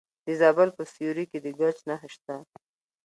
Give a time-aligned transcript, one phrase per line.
[0.25, 2.35] د زابل په سیوري کې د ګچ نښې شته.